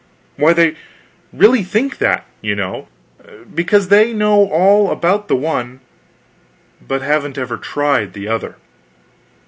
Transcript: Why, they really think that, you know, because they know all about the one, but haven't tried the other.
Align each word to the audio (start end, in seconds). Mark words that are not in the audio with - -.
Why, 0.35 0.53
they 0.53 0.77
really 1.31 1.61
think 1.63 1.99
that, 1.99 2.25
you 2.41 2.55
know, 2.55 2.87
because 3.53 3.89
they 3.89 4.13
know 4.13 4.47
all 4.49 4.89
about 4.89 5.27
the 5.27 5.35
one, 5.35 5.79
but 6.81 7.03
haven't 7.03 7.35
tried 7.61 8.13
the 8.13 8.27
other. 8.27 8.55